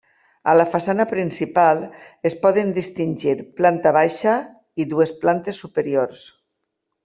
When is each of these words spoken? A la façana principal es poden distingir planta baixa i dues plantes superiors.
A 0.51 0.53
la 0.59 0.63
façana 0.75 1.03
principal 1.11 1.81
es 2.31 2.37
poden 2.47 2.73
distingir 2.79 3.35
planta 3.61 3.95
baixa 4.01 4.35
i 4.85 4.91
dues 4.97 5.15
plantes 5.27 5.65
superiors. 5.67 6.29